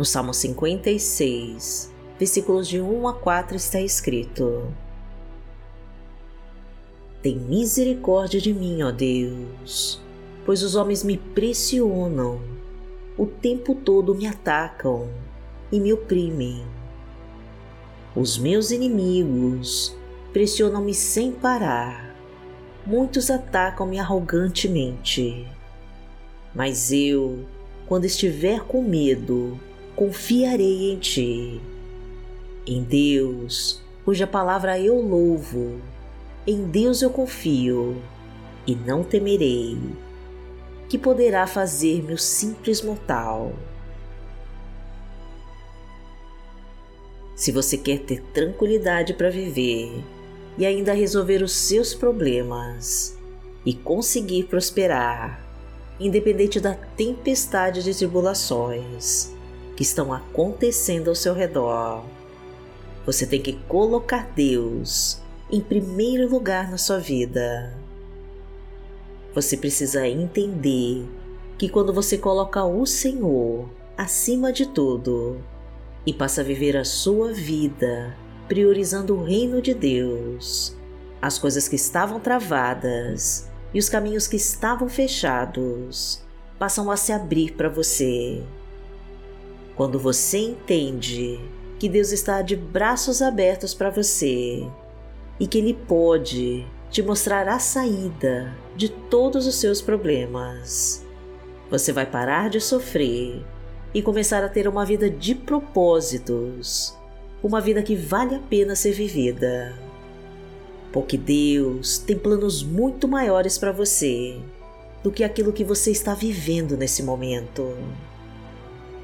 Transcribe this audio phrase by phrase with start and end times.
[0.00, 4.72] No Salmo 56, versículos de 1 a 4 está escrito:
[7.20, 10.00] Tem misericórdia de mim, ó Deus,
[10.46, 12.40] pois os homens me pressionam,
[13.18, 15.06] o tempo todo me atacam
[15.70, 16.64] e me oprimem.
[18.16, 19.94] Os meus inimigos
[20.32, 22.16] pressionam-me sem parar.
[22.86, 25.46] Muitos atacam-me arrogantemente.
[26.54, 27.44] Mas eu,
[27.86, 29.60] quando estiver com medo,
[30.00, 31.60] confiarei em Ti.
[32.66, 35.78] Em Deus, cuja palavra eu louvo,
[36.46, 38.00] em Deus eu confio
[38.66, 39.78] e não temerei.
[40.88, 43.52] Que poderá fazer-me o simples mortal?
[47.36, 50.02] Se você quer ter tranquilidade para viver
[50.56, 53.18] e ainda resolver os seus problemas
[53.66, 55.46] e conseguir prosperar,
[56.00, 59.38] independente da tempestade de tribulações
[59.80, 62.04] que estão acontecendo ao seu redor,
[63.06, 67.74] você tem que colocar Deus em primeiro lugar na sua vida.
[69.34, 71.08] Você precisa entender
[71.56, 75.42] que quando você coloca o Senhor acima de tudo,
[76.04, 78.14] e passa a viver a sua vida
[78.48, 80.76] priorizando o reino de Deus,
[81.22, 86.22] as coisas que estavam travadas e os caminhos que estavam fechados
[86.58, 88.44] passam a se abrir para você.
[89.80, 91.40] Quando você entende
[91.78, 94.62] que Deus está de braços abertos para você
[95.40, 101.02] e que Ele pode te mostrar a saída de todos os seus problemas,
[101.70, 103.42] você vai parar de sofrer
[103.94, 106.94] e começar a ter uma vida de propósitos,
[107.42, 109.74] uma vida que vale a pena ser vivida.
[110.92, 114.38] Porque Deus tem planos muito maiores para você
[115.02, 117.74] do que aquilo que você está vivendo nesse momento.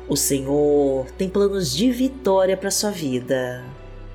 [0.08, 3.64] O Senhor tem planos de vitória para sua vida,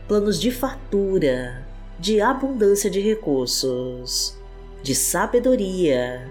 [0.08, 1.68] planos de fartura,
[2.00, 4.38] de abundância de recursos,
[4.82, 6.30] de sabedoria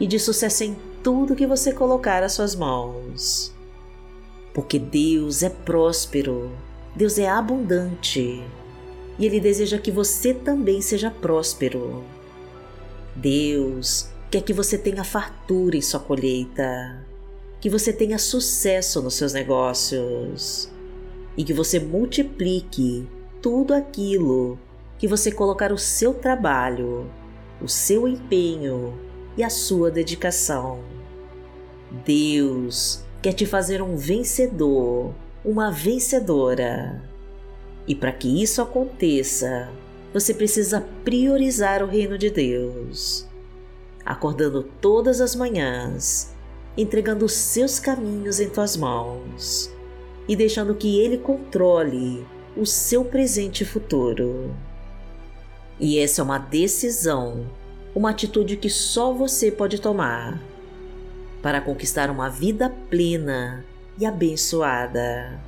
[0.00, 3.54] e de sucesso em tudo que você colocar às suas mãos
[4.54, 6.52] porque Deus é próspero,
[6.94, 8.40] Deus é abundante
[9.18, 12.04] e Ele deseja que você também seja próspero.
[13.16, 17.04] Deus quer que você tenha fartura em sua colheita,
[17.64, 20.70] que você tenha sucesso nos seus negócios
[21.34, 23.08] e que você multiplique
[23.40, 24.58] tudo aquilo
[24.98, 27.10] que você colocar o seu trabalho,
[27.62, 28.92] o seu empenho
[29.34, 30.84] e a sua dedicação.
[32.04, 37.02] Deus quer te fazer um vencedor, uma vencedora.
[37.88, 39.70] E para que isso aconteça,
[40.12, 43.26] você precisa priorizar o reino de Deus,
[44.04, 46.33] acordando todas as manhãs,
[46.76, 49.70] entregando seus caminhos em tuas mãos
[50.28, 52.26] e deixando que Ele controle
[52.56, 54.54] o seu presente e futuro.
[55.78, 57.46] E essa é uma decisão,
[57.94, 60.40] uma atitude que só você pode tomar
[61.42, 63.64] para conquistar uma vida plena
[63.98, 65.40] e abençoada.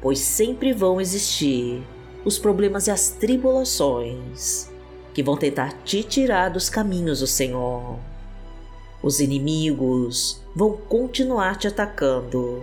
[0.00, 1.82] Pois sempre vão existir
[2.24, 4.70] os problemas e as tribulações
[5.12, 7.98] que vão tentar te tirar dos caminhos do Senhor.
[9.02, 12.62] Os inimigos vão continuar te atacando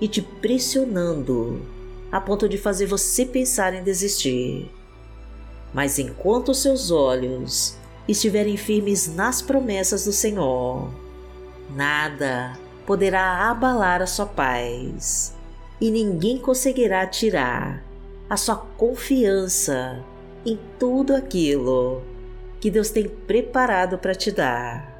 [0.00, 1.62] e te pressionando
[2.12, 4.70] a ponto de fazer você pensar em desistir.
[5.72, 7.76] Mas enquanto seus olhos
[8.06, 10.90] estiverem firmes nas promessas do Senhor,
[11.74, 15.34] Nada poderá abalar a sua paz
[15.78, 17.84] e ninguém conseguirá tirar
[18.28, 20.02] a sua confiança
[20.46, 22.02] em tudo aquilo
[22.58, 24.97] que Deus tem preparado para te dar.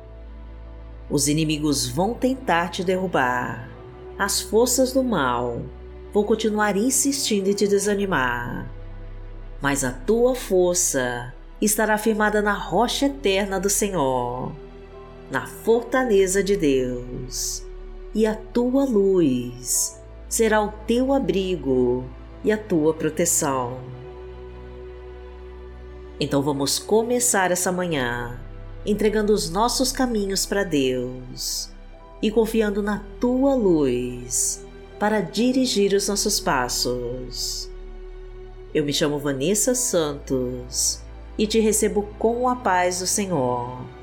[1.11, 3.71] Os inimigos vão tentar te derrubar,
[4.19, 5.63] as forças do mal
[6.13, 8.71] vão continuar insistindo em te desanimar,
[9.61, 14.53] mas a tua força estará firmada na rocha eterna do Senhor
[15.31, 17.63] na fortaleza de Deus,
[18.15, 22.05] e a tua luz será o teu abrigo
[22.43, 23.79] e a tua proteção.
[26.19, 28.41] Então vamos começar essa manhã
[28.91, 31.71] entregando os nossos caminhos para Deus
[32.23, 34.65] e confiando na tua luz
[34.99, 37.71] para dirigir os nossos passos.
[38.75, 41.01] Eu me chamo Vanessa Santos
[41.37, 43.99] e te recebo com a paz do Senhor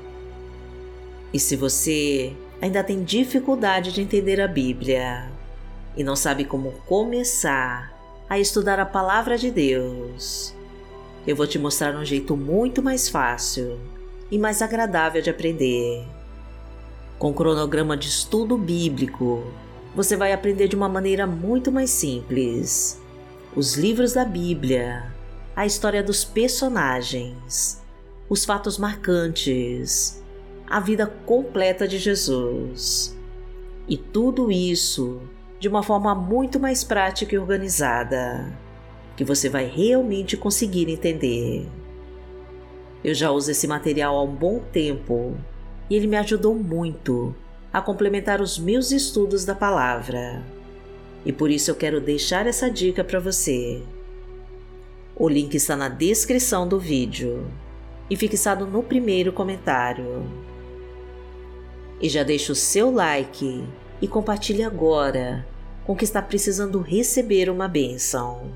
[1.36, 5.30] e se você ainda tem dificuldade de entender a Bíblia
[5.94, 7.94] e não sabe como começar
[8.26, 10.54] a estudar a Palavra de Deus,
[11.26, 13.78] eu vou te mostrar um jeito muito mais fácil
[14.30, 16.04] e mais agradável de aprender.
[17.18, 19.44] Com cronograma de estudo bíblico
[19.96, 23.00] você vai aprender de uma maneira muito mais simples.
[23.54, 25.10] Os livros da Bíblia,
[25.56, 27.82] a história dos personagens,
[28.28, 30.22] os fatos marcantes,
[30.68, 33.16] a vida completa de Jesus.
[33.88, 35.22] E tudo isso
[35.58, 38.52] de uma forma muito mais prática e organizada,
[39.16, 41.66] que você vai realmente conseguir entender.
[43.06, 45.36] Eu já uso esse material há um bom tempo
[45.88, 47.32] e ele me ajudou muito
[47.72, 50.42] a complementar os meus estudos da palavra.
[51.24, 53.80] E por isso eu quero deixar essa dica para você.
[55.14, 57.46] O link está na descrição do vídeo
[58.10, 60.28] e fixado no primeiro comentário.
[62.00, 63.64] E já deixa o seu like
[64.02, 65.46] e compartilhe agora
[65.84, 68.50] com quem está precisando receber uma bênção.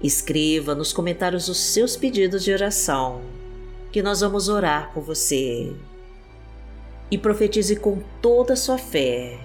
[0.00, 3.39] Escreva nos comentários os seus pedidos de oração,
[3.92, 5.74] que nós vamos orar por você
[7.10, 9.40] e profetize com toda a sua fé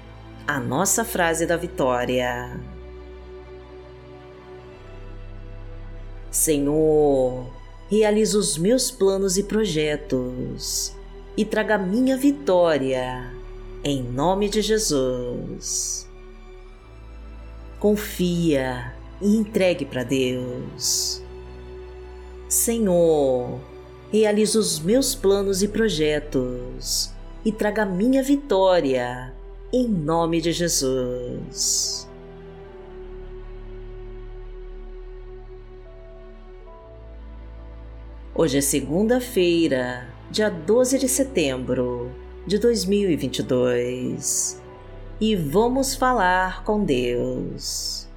[0.47, 2.59] a nossa frase da vitória.
[6.29, 7.47] Senhor,
[7.89, 10.95] realize os meus planos e projetos
[11.35, 13.31] e traga minha vitória,
[13.83, 16.07] em nome de Jesus.
[17.79, 21.23] Confia e entregue para Deus.
[22.47, 23.59] Senhor,
[24.11, 27.13] realize os meus planos e projetos
[27.43, 29.33] e traga minha vitória,
[29.71, 32.07] em nome de Jesus.
[38.33, 42.11] Hoje é segunda-feira, dia 12 de setembro
[42.45, 44.61] de 2022
[45.21, 48.09] e vamos falar com Deus.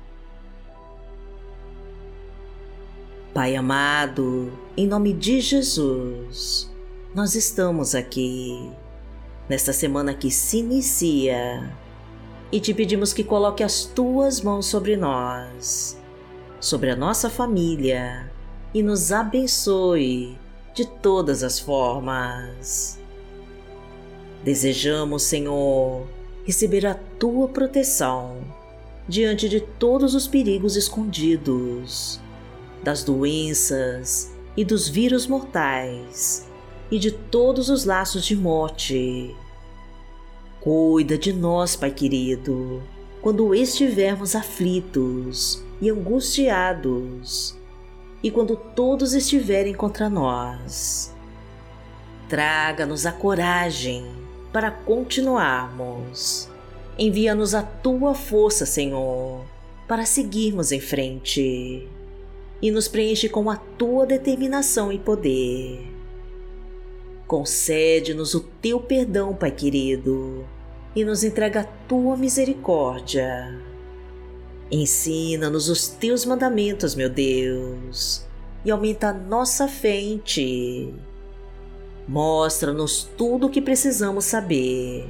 [3.39, 6.69] Pai amado, em nome de Jesus,
[7.15, 8.69] nós estamos aqui
[9.49, 11.73] nesta semana que se inicia
[12.51, 15.97] e te pedimos que coloque as tuas mãos sobre nós,
[16.59, 18.29] sobre a nossa família
[18.75, 20.37] e nos abençoe
[20.75, 22.99] de todas as formas.
[24.43, 26.09] Desejamos, Senhor,
[26.45, 28.43] receber a tua proteção
[29.09, 32.21] diante de todos os perigos escondidos,
[32.89, 36.49] das doenças e dos vírus mortais
[36.91, 39.37] e de todos os laços de morte.
[40.59, 42.83] Cuida de nós, Pai querido,
[43.21, 47.55] quando estivermos aflitos e angustiados,
[48.23, 51.15] e quando todos estiverem contra nós.
[52.27, 54.07] Traga-nos a coragem
[54.51, 56.49] para continuarmos.
[56.99, 59.45] Envia-nos a tua força, Senhor,
[59.87, 61.87] para seguirmos em frente.
[62.61, 65.99] E nos preenche com a tua determinação e poder
[67.29, 70.49] Concede-nos o teu perdão, Pai querido,
[70.97, 73.55] e nos entrega a tua misericórdia.
[74.71, 78.25] Ensina-nos os teus mandamentos, meu Deus,
[78.65, 80.95] e aumenta a nossa fé em ti.
[82.09, 85.07] Mostra-nos tudo o que precisamos saber.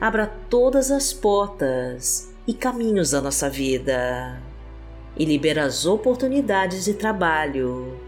[0.00, 4.40] Abra todas as portas e caminhos da nossa vida
[5.16, 7.98] e libera as oportunidades de trabalho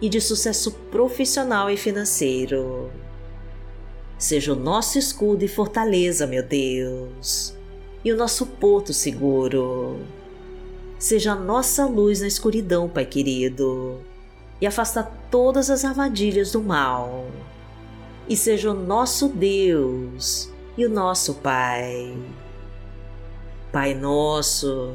[0.00, 2.90] e de sucesso profissional e financeiro.
[4.18, 7.56] Seja o nosso escudo e fortaleza, meu Deus,
[8.04, 10.00] e o nosso porto seguro.
[10.98, 14.00] Seja a nossa luz na escuridão, Pai querido,
[14.60, 17.26] e afasta todas as armadilhas do mal.
[18.28, 20.48] E seja o nosso Deus
[20.78, 22.16] e o nosso Pai.
[23.72, 24.94] Pai nosso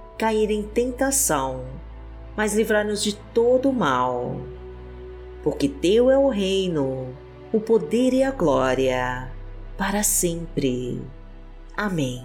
[0.21, 1.65] cair em tentação,
[2.37, 4.35] mas livrai-nos de todo o mal
[5.43, 7.15] porque Teu é o reino,
[7.51, 9.31] o poder e a glória,
[9.77, 11.01] para sempre.
[11.75, 12.23] Amém.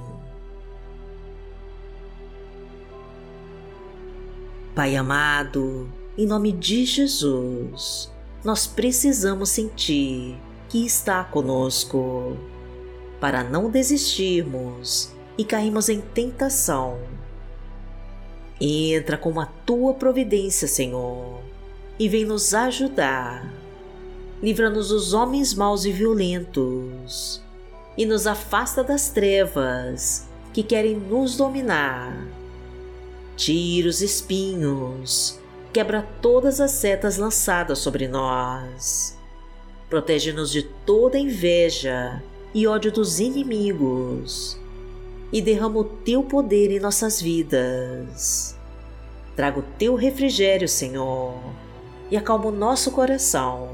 [4.74, 8.12] Pai amado, em nome de Jesus,
[8.44, 10.36] nós precisamos sentir
[10.68, 12.36] que está conosco,
[13.18, 16.98] para não desistirmos e cairmos em tentação.
[18.60, 21.46] Entra com a tua providência, Senhor
[21.98, 23.52] e vem nos ajudar.
[24.42, 27.42] Livra-nos dos homens maus e violentos
[27.96, 32.26] e nos afasta das trevas que querem nos dominar.
[33.34, 35.38] Tira os espinhos,
[35.72, 39.16] quebra todas as setas lançadas sobre nós.
[39.88, 42.22] Protege-nos de toda inveja
[42.52, 44.58] e ódio dos inimigos
[45.32, 48.56] e derrama o teu poder em nossas vidas.
[49.34, 51.34] Traga o teu refrigério, Senhor,
[52.10, 53.70] e acalma o nosso coração.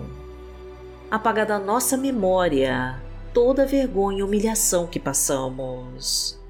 [1.11, 3.01] Apaga da nossa memória
[3.33, 6.41] toda vergonha e humilhação que passamos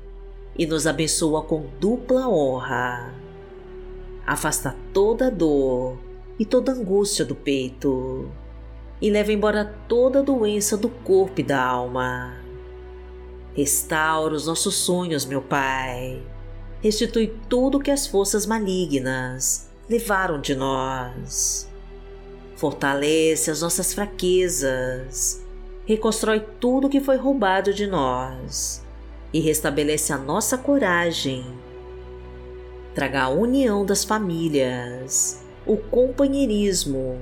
[0.56, 3.14] e nos abençoa com dupla honra.
[4.26, 5.98] Afasta toda dor
[6.38, 8.30] e toda angústia do peito
[9.00, 12.41] e leva embora toda doença do corpo e da alma.
[13.54, 16.22] Restaura os nossos sonhos, meu Pai.
[16.80, 21.68] Restitui tudo que as forças malignas levaram de nós.
[22.56, 25.42] Fortalece as nossas fraquezas.
[25.84, 28.82] Reconstrói tudo que foi roubado de nós
[29.32, 31.44] e restabelece a nossa coragem.
[32.94, 37.20] Traga a união das famílias, o companheirismo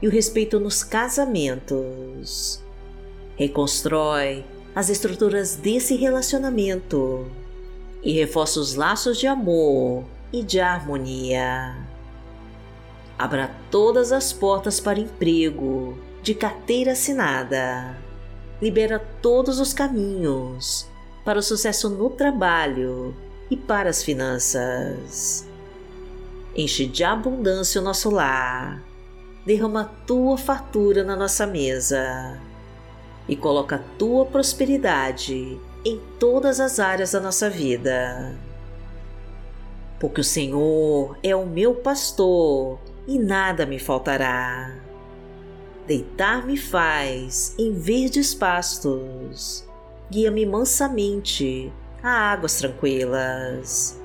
[0.00, 2.62] e o respeito nos casamentos.
[3.36, 4.44] Reconstrói
[4.76, 7.26] as estruturas desse relacionamento
[8.02, 11.74] e reforça os laços de amor e de harmonia.
[13.18, 17.96] Abra todas as portas para emprego de carteira assinada.
[18.60, 20.86] Libera todos os caminhos
[21.24, 23.16] para o sucesso no trabalho
[23.50, 25.48] e para as finanças.
[26.54, 28.82] Enche de abundância o nosso lar.
[29.46, 32.38] Derrama tua fartura na nossa mesa.
[33.28, 38.36] E coloca a tua prosperidade em todas as áreas da nossa vida.
[39.98, 44.76] Porque o Senhor é o meu pastor e nada me faltará.
[45.86, 49.66] Deitar-me faz em verdes pastos
[50.10, 54.00] guia-me mansamente a águas tranquilas.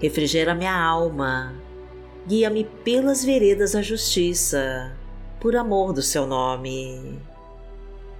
[0.00, 1.54] Refrigera minha alma,
[2.26, 4.92] guia-me pelas veredas da justiça,
[5.40, 7.18] por amor do seu nome.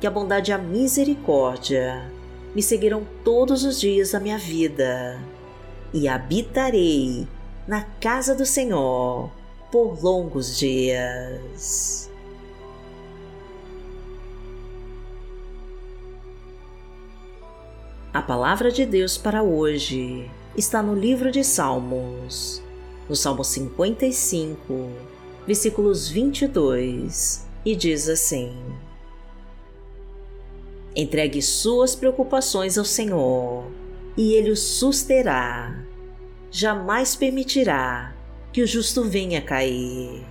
[0.00, 2.10] que a bondade e a misericórdia
[2.54, 5.20] me seguirão todos os dias da minha vida,
[5.92, 7.28] e habitarei
[7.68, 9.30] na casa do Senhor
[9.70, 12.10] por longos dias.
[18.12, 22.60] A palavra de Deus para hoje está no livro de Salmos,
[23.08, 24.90] no Salmo 55,
[25.46, 28.52] versículos 22, e diz assim:
[30.94, 33.64] Entregue suas preocupações ao Senhor,
[34.16, 35.84] e Ele os susterá.
[36.50, 38.12] Jamais permitirá
[38.52, 40.26] que o justo venha a cair.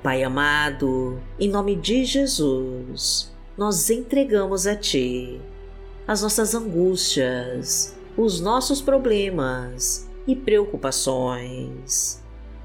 [0.00, 5.40] Pai amado, em nome de Jesus, nós entregamos a Ti
[6.06, 12.21] as nossas angústias, os nossos problemas e preocupações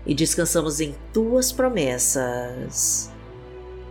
[0.08, 3.12] e descansamos em Tuas promessas.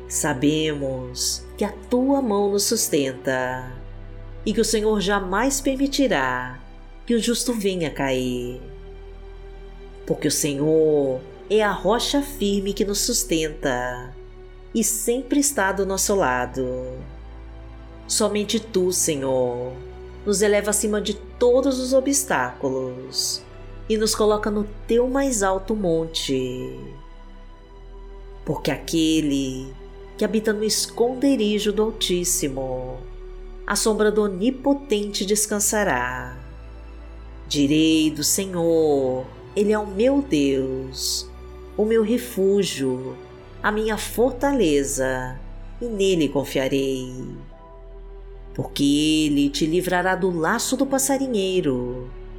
[0.08, 3.70] Sabemos que a Tua mão nos sustenta
[4.44, 6.58] e que o Senhor jamais permitirá
[7.04, 8.62] que o justo venha cair.
[10.06, 11.20] Porque o Senhor
[11.50, 14.16] é a rocha firme que nos sustenta
[14.74, 16.66] e sempre está do nosso lado.
[18.08, 19.72] Somente tu, Senhor,
[20.24, 23.45] nos eleva acima de todos os obstáculos
[23.88, 26.78] e nos coloca no teu mais alto monte.
[28.44, 29.72] Porque aquele
[30.16, 32.98] que habita no esconderijo do Altíssimo,
[33.66, 36.36] a sombra do Onipotente descansará.
[37.48, 39.24] Direi do Senhor,
[39.54, 41.28] Ele é o meu Deus
[41.76, 43.16] o meu refúgio,
[43.62, 45.38] a minha fortaleza,
[45.80, 47.12] e nele confiarei.
[48.54, 52.10] Porque ele te livrará do laço do passarinheiro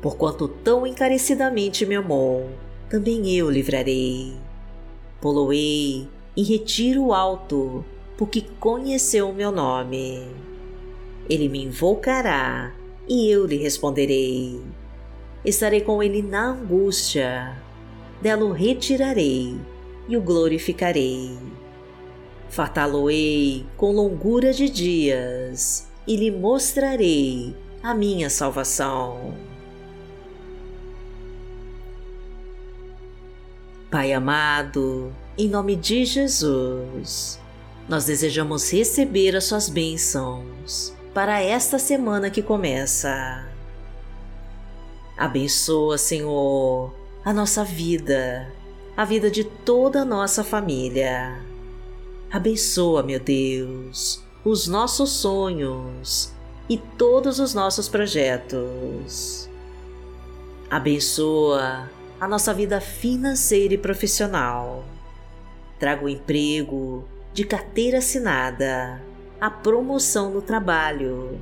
[0.00, 2.50] Porquanto tão encarecidamente me amou,
[2.88, 4.34] também eu livrarei.
[5.20, 7.84] Poloei em retiro alto,
[8.16, 10.26] porque conheceu o meu nome.
[11.28, 12.72] Ele me invocará
[13.08, 14.60] e eu lhe responderei.
[15.44, 17.56] Estarei com ele na angústia,
[18.20, 19.56] dela o retirarei
[20.08, 21.36] e o glorificarei.
[22.48, 29.34] Fartá-lo-ei com longura de dias e lhe mostrarei a minha salvação.
[33.96, 37.40] Pai amado, em nome de Jesus,
[37.88, 43.48] nós desejamos receber as Suas bênçãos para esta semana que começa.
[45.16, 46.92] Abençoa, Senhor,
[47.24, 48.52] a nossa vida,
[48.94, 51.40] a vida de toda a nossa família.
[52.30, 56.34] Abençoa, meu Deus, os nossos sonhos
[56.68, 59.48] e todos os nossos projetos.
[60.68, 64.84] Abençoa a nossa vida financeira e profissional.
[65.78, 69.00] Traga o emprego de carteira assinada
[69.40, 71.38] a promoção no trabalho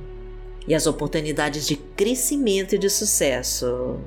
[0.67, 3.99] e as oportunidades de crescimento e de sucesso.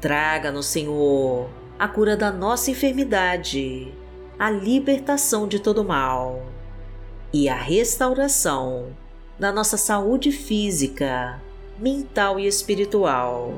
[0.00, 3.92] Traga-nos, Senhor, a cura da nossa enfermidade,
[4.38, 6.46] a libertação de todo mal
[7.32, 8.96] e a restauração
[9.38, 11.40] da nossa saúde física,
[11.78, 13.54] mental e espiritual.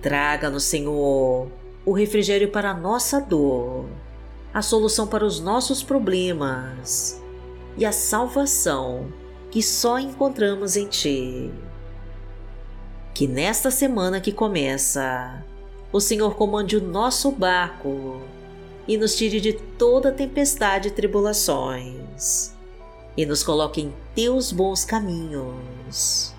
[0.00, 1.48] Traga-nos, Senhor,
[1.84, 3.86] o refrigério para a nossa dor,
[4.52, 7.20] a solução para os nossos problemas
[7.76, 9.12] e a salvação
[9.50, 11.50] que só encontramos em Ti.
[13.14, 15.44] Que nesta semana que começa,
[15.92, 18.20] o Senhor comande o nosso barco
[18.86, 22.52] e nos tire de toda tempestade e tribulações
[23.16, 26.32] e nos coloque em Teus bons caminhos.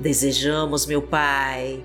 [0.00, 1.84] Desejamos, meu Pai,